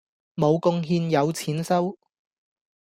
[0.33, 1.99] 無貢獻有錢收